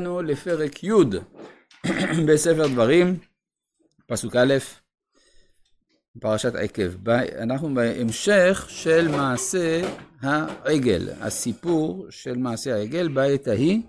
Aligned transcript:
הגענו 0.00 0.22
לפרק 0.22 0.84
י' 0.84 0.90
בספר 2.28 2.66
דברים, 2.66 3.18
פסוק 4.06 4.36
א', 4.36 4.54
פרשת 6.20 6.54
עקב. 6.54 7.08
אנחנו 7.38 7.74
בהמשך 7.74 8.66
של 8.68 9.08
מעשה 9.08 9.82
העגל, 10.20 11.08
הסיפור 11.20 12.06
של 12.10 12.36
מעשה 12.36 12.74
העגל 12.74 13.08
בעת 13.08 13.48
ההיא. 13.48 13.82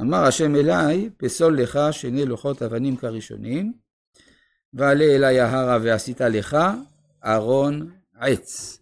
אמר 0.00 0.24
השם 0.24 0.56
אליי, 0.56 1.10
פסול 1.16 1.62
לך 1.62 1.78
שני 1.90 2.24
לוחות 2.24 2.62
אבנים 2.62 2.96
כראשונים, 2.96 3.72
ועלה 4.72 5.04
אליי 5.04 5.40
ההרה 5.40 5.78
ועשית 5.82 6.20
לך 6.20 6.56
ארון 7.24 7.90
עץ. 8.14 8.78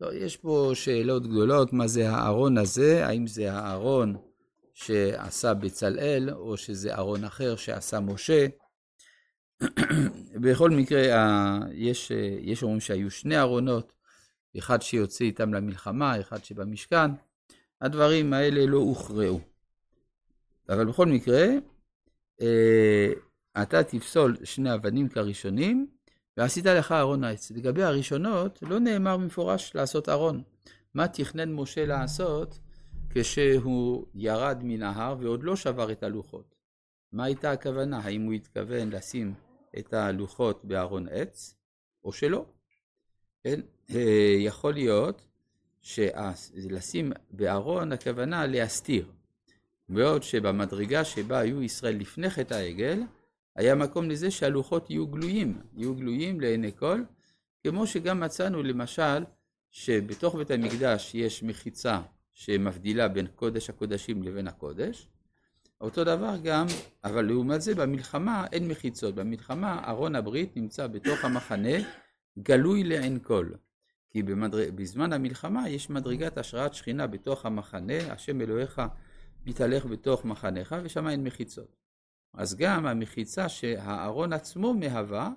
לא, 0.00 0.14
יש 0.14 0.36
פה 0.36 0.70
שאלות 0.74 1.26
גדולות, 1.26 1.72
מה 1.72 1.86
זה 1.86 2.10
הארון 2.10 2.58
הזה, 2.58 3.06
האם 3.06 3.26
זה 3.26 3.52
הארון 3.52 4.16
שעשה 4.76 5.54
בצלאל, 5.54 6.30
או 6.30 6.56
שזה 6.56 6.94
ארון 6.94 7.24
אחר 7.24 7.56
שעשה 7.56 8.00
משה. 8.00 8.46
בכל 10.42 10.70
מקרה, 10.70 11.00
יש, 11.72 12.12
יש 12.40 12.62
אומרים 12.62 12.80
שהיו 12.80 13.10
שני 13.10 13.38
ארונות, 13.38 13.92
אחד 14.58 14.82
שיוצא 14.82 15.24
איתם 15.24 15.54
למלחמה, 15.54 16.20
אחד 16.20 16.44
שבמשכן. 16.44 17.10
הדברים 17.80 18.32
האלה 18.32 18.66
לא 18.66 18.78
הוכרעו. 18.78 19.40
אבל 20.68 20.84
בכל 20.84 21.06
מקרה, 21.06 21.46
אה, 22.40 23.12
אתה 23.62 23.82
תפסול 23.82 24.36
שני 24.44 24.74
אבנים 24.74 25.08
כראשונים, 25.08 25.86
ועשית 26.36 26.66
לך 26.66 26.92
ארון 26.92 27.24
העץ. 27.24 27.50
לגבי 27.50 27.82
הראשונות, 27.82 28.58
לא 28.62 28.78
נאמר 28.78 29.16
במפורש 29.16 29.74
לעשות 29.74 30.08
ארון. 30.08 30.42
מה 30.94 31.08
תכנן 31.08 31.52
משה 31.52 31.86
לעשות 31.86 32.58
כשהוא 33.18 34.06
ירד 34.14 34.60
מן 34.62 34.82
ההר 34.82 35.16
ועוד 35.20 35.42
לא 35.42 35.56
שבר 35.56 35.92
את 35.92 36.02
הלוחות. 36.02 36.54
מה 37.12 37.24
הייתה 37.24 37.50
הכוונה? 37.52 37.98
האם 37.98 38.22
הוא 38.22 38.32
התכוון 38.32 38.90
לשים 38.90 39.34
את 39.78 39.94
הלוחות 39.94 40.64
בארון 40.64 41.08
עץ, 41.10 41.54
או 42.04 42.12
שלא? 42.12 42.44
כן? 43.44 43.60
אה, 43.90 44.34
יכול 44.38 44.74
להיות 44.74 45.22
שלשים 46.14 47.12
בארון 47.30 47.92
הכוונה 47.92 48.46
להסתיר. 48.46 49.12
בעוד 49.88 50.22
שבמדרגה 50.22 51.04
שבה 51.04 51.38
היו 51.38 51.62
ישראל 51.62 51.96
לפני 51.96 52.30
חטא 52.30 52.54
העגל, 52.54 53.02
היה 53.56 53.74
מקום 53.74 54.10
לזה 54.10 54.30
שהלוחות 54.30 54.90
יהיו 54.90 55.06
גלויים, 55.06 55.60
יהיו 55.76 55.94
גלויים 55.94 56.40
לעיני 56.40 56.72
כל, 56.72 57.02
כמו 57.66 57.86
שגם 57.86 58.20
מצאנו 58.20 58.62
למשל 58.62 59.24
שבתוך 59.70 60.34
בית 60.34 60.50
המקדש 60.50 61.14
יש 61.14 61.42
מחיצה 61.42 62.00
שמבדילה 62.36 63.08
בין 63.08 63.26
קודש 63.26 63.70
הקודשים 63.70 64.22
לבין 64.22 64.48
הקודש. 64.48 65.08
אותו 65.80 66.04
דבר 66.04 66.36
גם, 66.44 66.66
אבל 67.04 67.26
לעומת 67.26 67.62
זה 67.62 67.74
במלחמה 67.74 68.46
אין 68.52 68.68
מחיצות. 68.68 69.14
במלחמה 69.14 69.84
ארון 69.88 70.14
הברית 70.14 70.56
נמצא 70.56 70.86
בתוך 70.86 71.24
המחנה, 71.24 71.76
גלוי 72.38 72.84
לעין 72.84 73.18
כל. 73.22 73.50
כי 74.10 74.22
במדר... 74.22 74.58
בזמן 74.74 75.12
המלחמה 75.12 75.68
יש 75.68 75.90
מדרגת 75.90 76.38
השראת 76.38 76.74
שכינה 76.74 77.06
בתוך 77.06 77.46
המחנה, 77.46 78.12
השם 78.12 78.40
אלוהיך 78.40 78.82
מתהלך 79.46 79.86
בתוך 79.86 80.24
מחניך, 80.24 80.74
ושם 80.82 81.08
אין 81.08 81.24
מחיצות. 81.24 81.76
אז 82.34 82.56
גם 82.56 82.86
המחיצה 82.86 83.48
שהארון 83.48 84.32
עצמו 84.32 84.74
מהווה, 84.74 85.30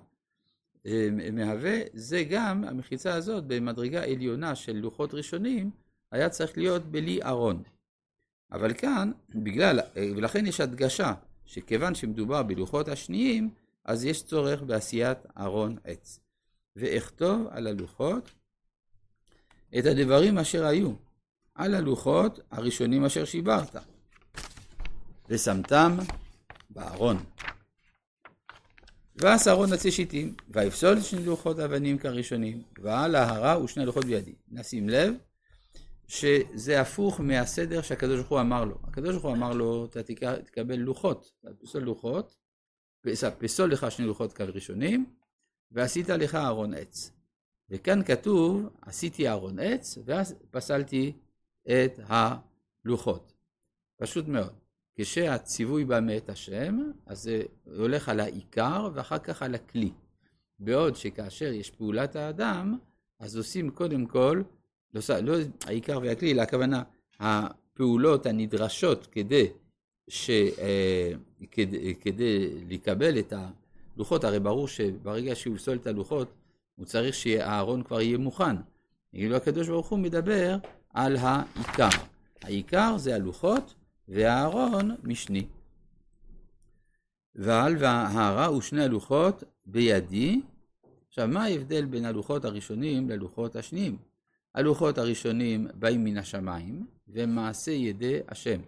אה, 0.86 1.08
מהווה, 1.32 1.78
זה 1.92 2.24
גם, 2.30 2.64
המחיצה 2.64 3.14
הזאת 3.14 3.44
במדרגה 3.44 4.04
עליונה 4.04 4.54
של 4.54 4.76
לוחות 4.76 5.14
ראשונים, 5.14 5.70
היה 6.12 6.28
צריך 6.28 6.58
להיות 6.58 6.84
בלי 6.84 7.22
ארון. 7.22 7.62
אבל 8.52 8.74
כאן, 8.74 9.12
בגלל, 9.28 9.80
ולכן 9.96 10.46
יש 10.46 10.60
הדגשה, 10.60 11.14
שכיוון 11.46 11.94
שמדובר 11.94 12.42
בלוחות 12.42 12.88
השניים, 12.88 13.50
אז 13.84 14.04
יש 14.04 14.22
צורך 14.22 14.62
בעשיית 14.62 15.18
ארון 15.38 15.76
עץ. 15.84 16.20
ואכתוב 16.76 17.46
על 17.50 17.66
הלוחות 17.66 18.30
את 19.78 19.86
הדברים 19.86 20.38
אשר 20.38 20.66
היו, 20.66 20.92
על 21.54 21.74
הלוחות 21.74 22.40
הראשונים 22.50 23.04
אשר 23.04 23.24
שיברת, 23.24 23.76
ושמתם 25.28 25.96
בארון. 26.70 27.16
ועש 29.16 29.48
ארון 29.48 29.72
עצי 29.72 29.90
שיטים, 29.90 30.34
ויפסול 30.48 31.00
שני 31.00 31.24
לוחות 31.24 31.58
אבנים 31.58 31.98
כראשונים, 31.98 32.62
ועל 32.78 33.14
ההרה 33.14 33.64
ושני 33.64 33.86
לוחות 33.86 34.04
בידי. 34.04 34.34
נשים 34.48 34.88
לב 34.88 35.14
שזה 36.10 36.80
הפוך 36.80 37.20
מהסדר 37.20 37.82
שהקדוש 37.82 38.16
ברוך 38.16 38.28
הוא 38.28 38.40
אמר 38.40 38.64
לו. 38.64 38.78
הקדוש 38.84 39.10
ברוך 39.10 39.24
הוא 39.24 39.32
אמר 39.32 39.52
לו, 39.52 39.84
אתה 39.84 40.00
תקבל 40.44 40.76
לוחות, 40.76 41.32
תפסול 41.58 41.82
לוחות, 41.82 42.36
פסול 43.38 43.72
לך 43.72 43.90
שני 43.90 44.06
לוחות 44.06 44.32
קו 44.32 44.44
ראשונים, 44.54 45.14
ועשית 45.70 46.08
לך 46.08 46.34
ארון 46.34 46.74
עץ. 46.74 47.12
וכאן 47.68 48.04
כתוב, 48.04 48.68
עשיתי 48.82 49.28
ארון 49.28 49.58
עץ, 49.58 49.98
ואז 50.04 50.34
פסלתי 50.50 51.12
את 51.62 52.00
הלוחות. 52.06 53.32
פשוט 53.96 54.28
מאוד. 54.28 54.54
כשהציווי 54.94 55.84
בא 55.84 56.00
מאת 56.00 56.28
השם, 56.28 56.78
אז 57.06 57.22
זה 57.22 57.42
הולך 57.64 58.08
על 58.08 58.20
העיקר 58.20 58.88
ואחר 58.94 59.18
כך 59.18 59.42
על 59.42 59.54
הכלי. 59.54 59.92
בעוד 60.58 60.96
שכאשר 60.96 61.52
יש 61.52 61.70
פעולת 61.70 62.16
האדם, 62.16 62.78
אז 63.18 63.36
עושים 63.36 63.70
קודם 63.70 64.06
כל 64.06 64.42
לא, 64.94 65.00
לא 65.22 65.36
העיקר 65.66 65.98
והכלי, 66.02 66.32
אלא 66.32 66.42
הכוונה 66.42 66.82
הפעולות 67.20 68.26
הנדרשות 68.26 69.06
כדי, 69.12 69.46
ש, 70.08 70.30
אה, 70.30 71.12
כדי, 71.50 71.94
כדי 72.00 72.48
לקבל 72.68 73.18
את 73.18 73.32
הלוחות, 73.96 74.24
הרי 74.24 74.40
ברור 74.40 74.68
שברגע 74.68 75.34
שהוא 75.34 75.54
יפסול 75.54 75.76
את 75.76 75.86
הלוחות, 75.86 76.28
הוא 76.76 76.86
צריך 76.86 77.14
שהארון 77.14 77.82
כבר 77.82 78.00
יהיה 78.00 78.18
מוכן. 78.18 78.56
כאילו 79.14 79.36
הקדוש 79.36 79.68
ברוך 79.68 79.88
הוא 79.88 79.98
מדבר 79.98 80.56
על 80.94 81.16
העיקר. 81.16 81.88
העיקר 82.42 82.98
זה 82.98 83.14
הלוחות 83.14 83.74
והארון 84.08 84.96
משני. 85.02 85.46
ועל 87.34 87.76
וההרה 87.78 88.56
ושני 88.56 88.84
הלוחות 88.84 89.44
בידי. 89.66 90.40
עכשיו, 91.08 91.28
מה 91.28 91.44
ההבדל 91.44 91.84
בין 91.84 92.04
הלוחות 92.04 92.44
הראשונים 92.44 93.10
ללוחות 93.10 93.56
השניים? 93.56 94.09
הלוחות 94.54 94.98
הראשונים 94.98 95.66
באים 95.74 96.04
מן 96.04 96.16
השמיים, 96.16 96.86
והם 97.08 97.34
מעשה 97.34 97.70
ידי 97.70 98.18
השם. 98.28 98.60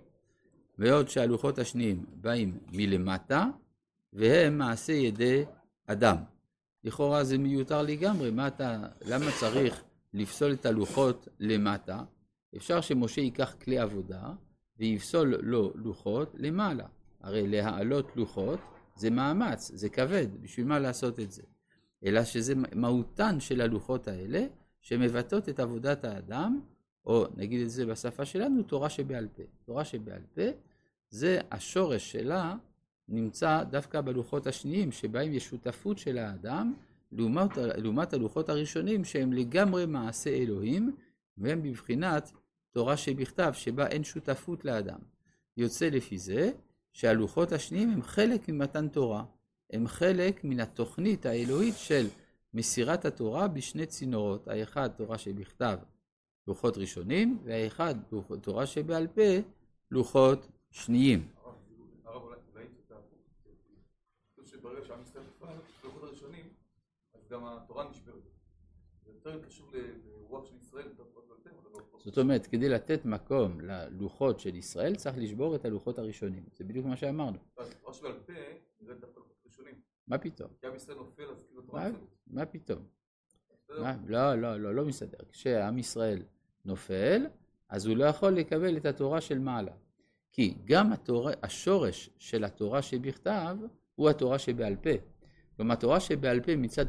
בעוד 0.78 1.09
שהלוחות 1.09 1.59
השניים 1.59 2.06
באים 2.15 2.59
מלמטה, 2.72 3.47
והם 4.12 4.59
מעשה 4.59 4.92
ידי 4.92 5.44
אדם. 5.87 6.16
לכאורה 6.84 7.25
זה 7.25 7.38
מיותר 7.38 7.82
לגמרי, 7.82 8.31
מה 8.31 8.47
אתה, 8.47 8.82
למה 9.03 9.26
צריך 9.41 9.82
לפסול 10.15 10.53
את 10.53 10.66
הלוחות 10.66 11.28
למטה? 11.41 12.03
אפשר 12.56 12.81
שמשה 12.81 13.21
ייקח 13.21 13.54
כלי 13.65 13.78
עבודה 13.78 14.32
ויפסול 14.78 15.37
לו 15.41 15.72
לוחות 15.75 16.34
למעלה. 16.38 16.87
הרי 17.21 17.48
להעלות 17.48 18.16
לוחות 18.16 18.60
זה 18.97 19.10
מאמץ, 19.10 19.71
זה 19.75 19.88
כבד, 19.88 20.26
בשביל 20.41 20.66
מה 20.66 20.78
לעשות 20.78 21.21
את 21.21 21.32
זה? 21.32 21.42
אלא 22.04 22.25
שזה 22.25 22.54
מהותן 22.75 23.41
של 23.41 23.60
הלוחות 23.60 24.09
האלה, 24.09 24.47
שמבטאות 24.82 25.48
את 25.48 25.60
עבודת 25.60 26.04
האדם, 26.04 26.60
או 27.06 27.26
נגיד 27.37 27.60
את 27.60 27.70
זה 27.70 27.87
בשפה 27.87 28.25
שלנו, 28.25 28.62
תורה 28.62 28.91
שבעל 28.91 29.28
פה. 29.37 29.43
תורה 29.65 29.84
שבעל 29.84 30.22
פה, 30.34 30.43
זה 31.10 31.41
השורש 31.50 32.12
שלה 32.12 32.54
נמצא 33.09 33.65
דווקא 33.65 34.00
בלוחות 34.00 34.47
השניים, 34.47 34.92
שבהם 34.92 35.32
יש 35.32 35.44
שותפות 35.44 35.98
של 35.98 36.19
האדם, 36.19 36.75
לעומת, 37.12 37.56
לעומת 37.56 38.12
הלוחות 38.12 38.48
הראשונים 38.48 39.04
שהם 39.04 39.32
לגמרי 39.32 39.87
מעשה 39.87 40.31
אלוהים, 40.31 40.97
והם 41.38 41.62
בבחינת 41.62 42.32
תורה 42.71 42.97
שבכתב, 42.97 43.53
שבה 43.54 43.87
אין 43.87 44.04
שותפות 44.04 44.65
לאדם. 44.65 44.98
יוצא 45.56 45.88
לפי 45.88 46.19
זה 46.19 46.50
שהלוחות 46.92 47.53
השניים 47.53 47.91
הם 47.91 48.03
חלק 48.03 48.48
ממתן 48.48 48.89
תורה, 48.89 49.24
הם 49.71 49.89
חלק 49.89 50.45
מן 50.45 50.60
התוכנית 50.60 51.27
האלוהית 51.27 51.74
של 51.77 52.07
מסירת 52.54 53.04
התורה 53.04 53.49
בשני 53.49 53.87
צינורות, 53.87 54.49
האחד 54.49 54.91
תורה 54.97 55.19
שבכתב, 55.19 55.78
לוחות 56.47 56.77
ראשונים, 56.77 57.39
והאחד 57.45 57.95
תורה 58.41 58.66
שבעל 58.66 59.07
פה, 59.07 59.22
לוחות 59.91 60.49
שניים. 60.71 61.28
זאת 72.05 72.19
אומרת, 72.19 72.47
כדי 72.47 72.69
לתת 72.69 73.05
מקום 73.05 73.60
ללוחות 73.60 74.41
של 74.41 74.57
ישראל, 74.57 74.97
צריך 74.97 75.16
לשבור 75.19 75.55
את 75.55 75.65
הלוחות 75.65 75.98
הראשונים. 75.98 76.45
זה 76.55 76.65
בדיוק 76.65 76.87
מה 76.87 76.97
שאמרנו. 76.97 77.39
תורה 77.55 77.95
שבעל 77.95 78.21
פה, 78.27 78.33
מה 80.12 80.18
פתאום? 80.18 80.48
כי 80.60 80.66
עם 80.66 80.76
ישראל 80.76 80.97
נופל 80.97 81.22
אז 81.22 81.44
כאילו 81.48 81.62
תורה. 81.62 81.88
מה 82.26 82.47
פתאום? 82.47 82.82
לא, 83.68 84.34
לא, 84.34 84.60
לא, 84.60 84.74
לא 84.74 84.84
מסתדר. 84.84 85.18
כשעם 85.30 85.78
ישראל 85.78 86.22
נופל, 86.64 87.26
אז 87.68 87.86
הוא 87.86 87.97
לא 87.97 88.04
יכול 88.04 88.30
לקבל 88.30 88.76
את 88.76 88.86
התורה 88.86 89.20
של 89.20 89.38
מעלה. 89.38 89.72
כי 90.32 90.54
גם 90.64 90.92
התורה, 90.92 91.32
השורש 91.42 92.10
של 92.18 92.44
התורה 92.44 92.82
שבכתב 92.82 93.56
הוא 93.94 94.10
התורה 94.10 94.38
שבעל 94.38 94.76
פה. 94.76 94.91
כלומר, 95.56 95.72
התורה 95.72 96.00
שבעל 96.00 96.41
פה 96.41 96.56
מצד 96.56 96.86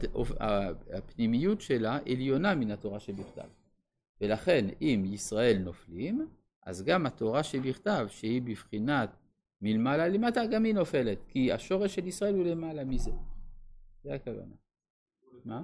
הפנימיות 0.93 1.61
שלה 1.61 1.99
עליונה 2.11 2.55
מן 2.55 2.71
התורה 2.71 2.99
שבכתב. 2.99 3.47
ולכן 4.21 4.65
אם 4.81 5.03
ישראל 5.05 5.57
נופלים, 5.57 6.27
אז 6.65 6.83
גם 6.83 7.05
התורה 7.05 7.43
שבכתב, 7.43 8.05
שהיא 8.09 8.41
בבחינת 8.41 9.09
מלמעלה 9.63 10.07
למטה, 10.07 10.45
גם 10.45 10.63
היא 10.63 10.73
נופלת, 10.73 11.17
כי 11.27 11.51
השורש 11.51 11.95
של 11.95 12.07
ישראל 12.07 12.35
הוא 12.35 12.45
למעלה 12.45 12.83
מזה. 12.83 13.11
זה 14.03 14.13
הכוונה. 14.13 14.55
מה? 15.45 15.63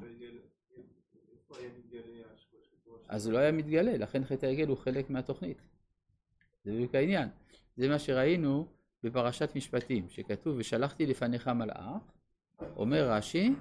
אז 3.07 3.25
הוא 3.25 3.33
לא 3.33 3.37
היה 3.37 3.51
מתגלה, 3.51 3.97
לכן 3.97 4.25
חטא 4.25 4.45
העגל 4.45 4.67
הוא 4.67 4.77
חלק 4.77 5.09
מהתוכנית. 5.09 5.57
זה 6.63 6.71
בדיוק 6.71 6.95
העניין. 6.95 7.29
זה 7.77 7.87
מה 7.87 7.99
שראינו 7.99 8.67
בפרשת 9.03 9.49
משפטים, 9.55 10.09
שכתוב 10.09 10.55
ושלחתי 10.57 11.05
לפניך 11.05 11.47
מלאך, 11.47 12.01
אומר 12.75 13.11
רש"י, 13.11 13.53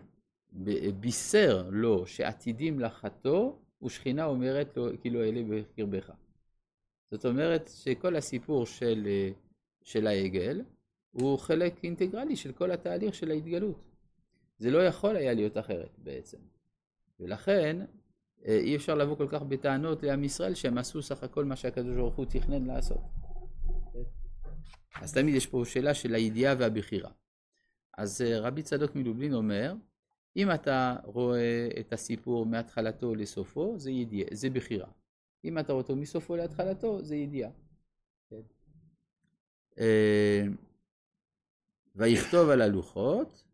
בישר 1.01 1.69
לו 1.73 2.07
שעתידים 2.07 2.81
לחתו 2.81 3.59
ושכינה 3.83 4.25
אומרת 4.25 4.77
לו 4.77 4.89
כי 5.03 5.11
לא 5.11 5.25
אלה 5.25 5.43
בקרבך. 5.49 6.11
זאת 7.11 7.25
אומרת 7.25 7.71
שכל 7.75 8.17
הסיפור 8.17 8.67
של, 8.67 9.09
של 9.89 10.07
העגל 10.07 10.63
הוא 11.11 11.39
חלק 11.39 11.85
אינטגרלי 11.85 12.37
של 12.37 12.53
כל 12.53 12.71
התהליך 12.71 13.15
של 13.15 13.31
ההתגלות. 13.31 13.85
זה 14.59 14.71
לא 14.71 14.87
יכול 14.87 15.17
היה 15.17 15.35
להיות 15.35 15.59
אחרת 15.59 15.99
בעצם. 15.99 16.39
ולכן 17.21 17.77
אה, 18.47 18.59
אי 18.59 18.77
אפשר 18.77 18.95
לבוא 18.95 19.17
כל 19.17 19.29
כך 19.29 19.43
בטענות 19.43 20.03
לעם 20.03 20.25
ישראל 20.25 20.55
שהם 20.55 20.79
עשו 20.79 21.03
סך 21.03 21.23
הכל 21.23 21.45
מה 21.45 21.57
שהקדוש 21.57 21.97
ברוך 21.97 22.17
הוא 22.17 22.27
תכנן 22.27 22.65
לעשות. 22.65 23.01
אז 24.95 25.15
תמיד 25.15 25.35
יש 25.35 25.47
פה 25.47 25.63
שאלה 25.65 25.95
של 25.95 26.15
הידיעה 26.15 26.55
והבחירה. 26.59 27.11
אז 27.99 28.23
אה, 28.23 28.41
רבי 28.41 28.63
צדוק 28.63 28.97
מלובלין 28.97 29.35
אומר, 29.35 29.75
אם 30.37 30.51
אתה 30.51 30.97
רואה 31.05 31.69
את 31.81 31.93
הסיפור 31.93 32.47
מהתחלתו 32.47 33.15
לסופו, 33.15 33.79
זה 33.79 33.91
ידיעה, 33.91 34.29
זה 34.33 34.51
בחירה. 34.51 34.89
אם 35.45 35.59
אתה 35.59 35.73
רואה 35.73 35.83
אותו 35.83 35.97
מסופו 35.97 36.37
להתחלתו, 36.37 37.03
זה 37.03 37.17
ידיעה. 37.17 37.51
אה, 39.79 40.43
ויכתוב 41.97 42.51
על 42.51 42.61
הלוחות, 42.61 43.45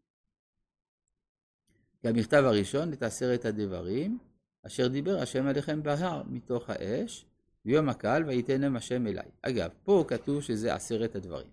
כמכתב 2.03 2.43
הראשון, 2.45 2.93
את 2.93 3.03
עשרת 3.03 3.45
הדברים, 3.45 4.19
אשר 4.67 4.89
דיבר 4.89 5.19
השם 5.19 5.47
עליכם 5.47 5.83
בהר 5.83 6.23
מתוך 6.27 6.71
האש, 6.71 7.27
ויום 7.65 7.89
הקהל 7.89 8.25
ויתנם 8.25 8.77
השם 8.77 9.07
אליי. 9.07 9.29
אגב, 9.43 9.71
פה 9.85 10.05
כתוב 10.09 10.43
שזה 10.43 10.75
עשרת 10.75 11.17
הדברים. 11.17 11.51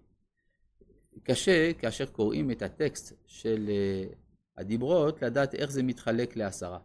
קשה, 1.24 1.74
כאשר 1.74 2.06
קוראים 2.06 2.52
את 2.52 2.62
הטקסט 2.62 3.14
של 3.26 3.70
uh, 3.70 4.16
הדיברות, 4.58 5.22
לדעת 5.22 5.56
איך 5.56 5.72
זה 5.72 5.84
מתחלק 5.84 6.36
לעשרה. 6.36 6.80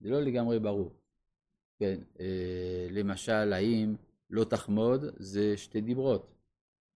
זה 0.00 0.10
לא 0.10 0.20
לגמרי 0.20 0.58
ברור. 0.58 0.92
כן, 1.78 1.98
uh, 2.14 2.20
למשל, 2.90 3.52
האם 3.52 3.94
לא 4.30 4.44
תחמוד 4.44 5.04
זה 5.16 5.56
שתי 5.56 5.80
דיברות. 5.80 6.37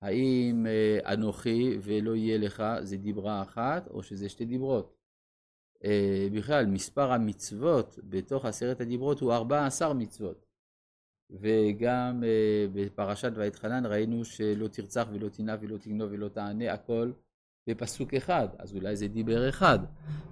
האם 0.03 0.67
uh, 0.67 1.13
אנוכי 1.13 1.79
ולא 1.83 2.17
יהיה 2.17 2.39
לך 2.39 2.63
זה 2.81 2.97
דיברה 2.97 3.43
אחת, 3.43 3.89
או 3.89 4.03
שזה 4.03 4.29
שתי 4.29 4.45
דיברות. 4.45 5.03
אה, 5.85 6.29
בכלל, 6.33 6.67
מספר 6.67 7.13
המצוות 7.13 7.99
בתוך 8.05 8.45
עשרת 8.45 8.81
הדיברות 8.81 9.21
הוא 9.21 9.33
14 9.33 9.95
מצוות. 9.95 10.47
וגם 11.31 12.25
אה, 12.25 12.67
בפרשת 12.73 13.33
ואתחנן 13.35 13.87
ראינו 13.87 14.25
שלא 14.25 14.69
תרצח 14.69 15.07
ולא 15.13 15.29
תנא 15.29 15.57
ולא 15.61 15.79
תגנוב 15.79 16.13
ולא 16.13 16.29
תענה, 16.29 16.73
הכל 16.73 17.13
בפסוק 17.67 18.15
אחד, 18.15 18.49
אז 18.59 18.75
אולי 18.75 18.97
זה 18.97 19.09
דיבר 19.09 19.49
אחד. 19.49 19.79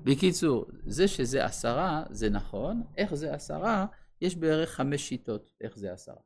בקיצור, 0.05 0.67
זה 0.87 1.09
שזה 1.09 1.45
עשרה 1.45 2.05
זה 2.11 2.31
נכון, 2.31 2.83
איך 2.97 3.15
זה 3.15 3.35
עשרה? 3.35 3.87
יש 4.21 4.37
בערך 4.37 4.71
חמש 4.71 5.09
שיטות 5.09 5.53
איך 5.61 5.79
זה 5.79 5.93
עשרה. 5.93 6.23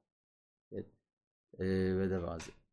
כן? 0.70 0.80
אה, 1.60 1.94
בדבר 2.00 2.32
הזה. 2.32 2.63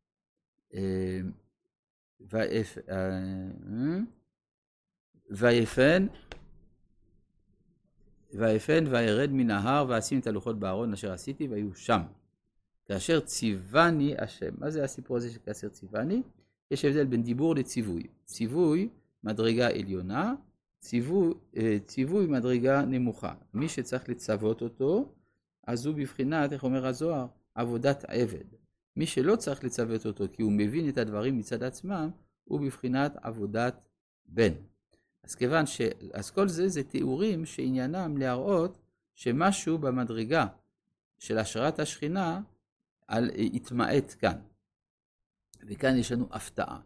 ויפן 5.30 6.06
ויפן 8.34 8.84
וירד 8.90 9.30
מן 9.32 9.50
ההר 9.50 9.86
ואשים 9.88 10.18
את 10.18 10.26
הלוחות 10.26 10.58
בארון 10.58 10.92
אשר 10.92 11.12
עשיתי 11.12 11.48
והיו 11.48 11.74
שם. 11.74 12.00
כאשר 12.84 13.20
ציווני 13.20 14.14
השם. 14.18 14.54
מה 14.58 14.70
זה 14.70 14.84
הסיפור 14.84 15.16
הזה 15.16 15.30
של 15.30 15.38
כאשר 15.44 15.68
ציווני? 15.68 16.22
יש 16.70 16.84
הבדל 16.84 17.04
בין 17.04 17.22
דיבור 17.22 17.54
לציווי. 17.54 18.06
ציווי 18.24 18.88
מדרגה 19.24 19.68
עליונה, 19.68 20.34
ציווי, 20.78 21.34
אה, 21.56 21.76
ציווי 21.86 22.26
מדרגה 22.26 22.82
נמוכה. 22.84 23.34
מי 23.54 23.68
שצריך 23.68 24.08
לצוות 24.08 24.62
אותו, 24.62 25.12
אז 25.66 25.86
הוא 25.86 25.94
בבחינת, 25.94 26.52
איך 26.52 26.64
אומר 26.64 26.86
הזוהר, 26.86 27.26
עבודת 27.54 28.04
עבד. 28.08 28.61
מי 28.96 29.06
שלא 29.06 29.36
צריך 29.36 29.64
לצוות 29.64 30.06
אותו 30.06 30.24
כי 30.32 30.42
הוא 30.42 30.52
מבין 30.52 30.88
את 30.88 30.98
הדברים 30.98 31.38
מצד 31.38 31.62
עצמם, 31.62 32.10
הוא 32.44 32.60
בבחינת 32.60 33.16
עבודת 33.22 33.88
בן. 34.26 34.52
אז 35.24 35.34
כיוון 35.34 35.66
ש... 35.66 35.80
אז 36.12 36.30
כל 36.30 36.48
זה 36.48 36.68
זה 36.68 36.82
תיאורים 36.82 37.46
שעניינם 37.46 38.16
להראות 38.16 38.78
שמשהו 39.14 39.78
במדרגה 39.78 40.46
של 41.18 41.38
השראת 41.38 41.78
השכינה 41.78 42.40
על... 43.06 43.30
התמעט 43.54 44.14
כאן. 44.18 44.38
וכאן 45.66 45.96
יש 45.96 46.12
לנו 46.12 46.26
הפתעה. 46.30 46.80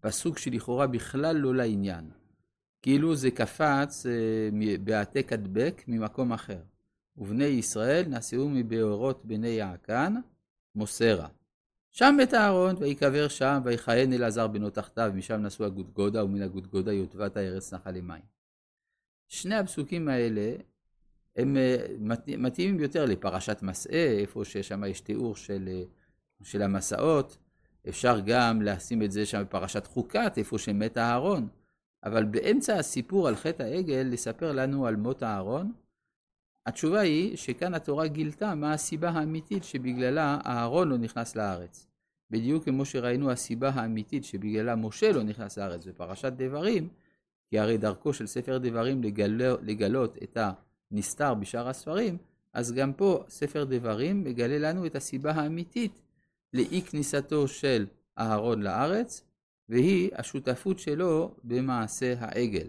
פסוק 0.00 0.38
שלכאורה 0.38 0.86
בכלל 0.86 1.36
לא 1.36 1.54
לעניין. 1.54 2.10
כאילו 2.82 3.16
זה 3.16 3.30
קפץ 3.30 4.06
אה, 4.06 4.48
בהעתק 4.84 5.32
הדבק 5.32 5.82
ממקום 5.88 6.32
אחר. 6.32 6.62
ובני 7.16 7.44
ישראל 7.44 8.04
נשאו 8.08 8.48
מבארות 8.48 9.24
בני 9.24 9.48
יעקן 9.48 10.14
מוסרה. 10.74 11.28
שם 11.90 12.14
מת 12.22 12.34
אהרון, 12.34 12.74
ויקבר 12.78 13.28
שם, 13.28 13.60
ויכהן 13.64 14.12
אלעזר 14.12 14.46
בנו 14.46 14.70
תחתיו, 14.70 15.12
משם 15.14 15.42
נשאו 15.42 15.64
הגודגודה, 15.64 16.24
ומן 16.24 16.42
הגודגודה 16.42 16.92
יוטבת 16.92 17.36
הארץ 17.36 17.74
נחלי 17.74 18.00
מים. 18.00 18.22
שני 19.28 19.54
הפסוקים 19.54 20.08
האלה 20.08 20.54
הם 21.36 21.56
אה, 21.56 21.86
מתאימים 22.38 22.80
יותר 22.80 23.04
לפרשת 23.04 23.62
מסעה, 23.62 24.04
איפה 24.20 24.44
ששם 24.44 24.84
יש 24.84 25.00
תיאור 25.00 25.36
של, 25.36 25.68
אה, 25.72 25.82
של 26.42 26.62
המסעות. 26.62 27.38
אפשר 27.88 28.20
גם 28.26 28.62
לשים 28.62 29.02
את 29.02 29.12
זה 29.12 29.26
שם 29.26 29.42
בפרשת 29.42 29.86
חוקת, 29.86 30.32
איפה 30.36 30.58
שמת 30.58 30.98
אהרון. 30.98 31.48
אבל 32.04 32.24
באמצע 32.24 32.76
הסיפור 32.76 33.28
על 33.28 33.36
חטא 33.36 33.62
העגל, 33.62 34.08
לספר 34.10 34.52
לנו 34.52 34.86
על 34.86 34.96
מות 34.96 35.22
אהרון, 35.22 35.72
התשובה 36.66 37.00
היא 37.00 37.36
שכאן 37.36 37.74
התורה 37.74 38.06
גילתה 38.06 38.54
מה 38.54 38.72
הסיבה 38.72 39.10
האמיתית 39.10 39.64
שבגללה 39.64 40.38
אהרון 40.46 40.88
לא 40.88 40.98
נכנס 40.98 41.36
לארץ. 41.36 41.86
בדיוק 42.30 42.64
כמו 42.64 42.84
שראינו 42.84 43.30
הסיבה 43.30 43.68
האמיתית 43.68 44.24
שבגללה 44.24 44.76
משה 44.76 45.12
לא 45.12 45.22
נכנס 45.22 45.58
לארץ 45.58 45.86
בפרשת 45.86 46.32
דברים, 46.32 46.88
כי 47.50 47.58
הרי 47.58 47.78
דרכו 47.78 48.12
של 48.12 48.26
ספר 48.26 48.58
דברים 48.58 49.02
לגל... 49.02 49.56
לגלות 49.62 50.18
את 50.22 50.38
הנסתר 50.90 51.34
בשאר 51.34 51.68
הספרים, 51.68 52.16
אז 52.52 52.72
גם 52.72 52.92
פה 52.92 53.24
ספר 53.28 53.64
דברים 53.64 54.24
מגלה 54.24 54.58
לנו 54.58 54.86
את 54.86 54.96
הסיבה 54.96 55.32
האמיתית 55.32 56.02
לאי 56.52 56.82
כניסתו 56.82 57.48
של 57.48 57.86
אהרון 58.18 58.62
לארץ, 58.62 59.24
והיא 59.68 60.10
השותפות 60.14 60.78
שלו 60.78 61.34
במעשה 61.44 62.14
העגל. 62.18 62.68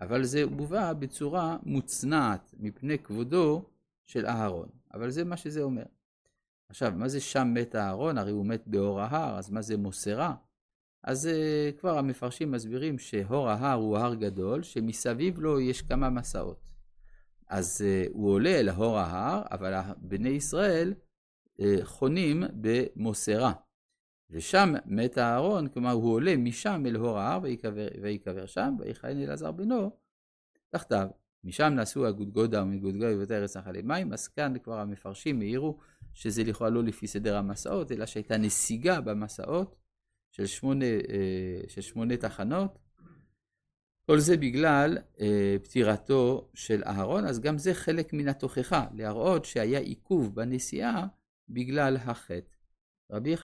אבל 0.00 0.24
זה 0.24 0.46
מובא 0.46 0.92
בצורה 0.92 1.56
מוצנעת 1.62 2.54
מפני 2.58 2.98
כבודו 2.98 3.64
של 4.06 4.26
אהרון. 4.26 4.68
אבל 4.94 5.10
זה 5.10 5.24
מה 5.24 5.36
שזה 5.36 5.62
אומר. 5.62 5.84
עכשיו, 6.68 6.92
מה 6.96 7.08
זה 7.08 7.20
שם 7.20 7.48
מת 7.54 7.74
אהרון? 7.74 8.18
הרי 8.18 8.30
הוא 8.30 8.46
מת 8.46 8.62
באור 8.66 9.00
ההר, 9.00 9.38
אז 9.38 9.50
מה 9.50 9.62
זה 9.62 9.76
מוסרה? 9.76 10.34
אז 11.04 11.28
uh, 11.28 11.80
כבר 11.80 11.98
המפרשים 11.98 12.50
מסבירים 12.50 12.98
שהור 12.98 13.48
ההר 13.48 13.78
הוא 13.78 13.98
הר 13.98 14.14
גדול, 14.14 14.62
שמסביב 14.62 15.40
לו 15.40 15.60
יש 15.60 15.82
כמה 15.82 16.10
מסעות. 16.10 16.70
אז 17.48 17.84
uh, 17.84 18.10
הוא 18.12 18.30
עולה 18.30 18.60
אל 18.60 18.68
הור 18.68 18.98
ההר, 18.98 19.42
אבל 19.50 19.74
בני 19.96 20.28
ישראל 20.28 20.94
uh, 21.58 21.62
חונים 21.82 22.42
במוסרה. 22.60 23.52
ושם 24.34 24.74
מת 24.86 25.18
אהרון, 25.18 25.68
כלומר 25.68 25.90
הוא 25.90 26.12
עולה 26.12 26.36
משם 26.36 26.82
אל 26.86 26.96
הור 26.96 27.18
ההר 27.18 27.40
ויקבר 28.02 28.46
שם, 28.46 28.74
ויכהן 28.78 29.22
אלעזר 29.22 29.52
בנו 29.52 29.90
תחתיו. 30.70 31.08
משם 31.44 31.72
נעשו 31.74 32.06
הגודגודה 32.06 32.62
ומגודגודה 32.62 33.16
ובתי 33.16 33.34
ארץ 33.34 33.56
נחלי 33.56 33.82
מים, 33.82 34.12
אז 34.12 34.28
כאן 34.28 34.54
כבר 34.62 34.78
המפרשים 34.78 35.40
העירו 35.40 35.78
שזה 36.14 36.44
לכאורה 36.44 36.70
לא 36.70 36.82
לפי 36.82 37.06
סדר 37.06 37.36
המסעות, 37.36 37.92
אלא 37.92 38.06
שהייתה 38.06 38.36
נסיגה 38.36 39.00
במסעות 39.00 39.76
של 40.30 40.46
שמונה, 40.46 40.84
אה, 40.84 41.60
של 41.68 41.80
שמונה 41.80 42.16
תחנות. 42.16 42.78
כל 44.06 44.18
זה 44.18 44.36
בגלל 44.36 44.98
אה, 45.20 45.56
פטירתו 45.62 46.50
של 46.54 46.82
אהרון, 46.86 47.26
אז 47.26 47.40
גם 47.40 47.58
זה 47.58 47.74
חלק 47.74 48.12
מן 48.12 48.28
התוכחה, 48.28 48.86
להראות 48.94 49.44
שהיה 49.44 49.78
עיכוב 49.78 50.34
בנסיעה 50.34 51.06
בגלל 51.48 51.96
החטא. 51.96 52.54
רבי 53.10 53.30